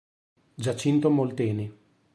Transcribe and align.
Giacinto 0.57 1.11
Molteni 1.11 1.69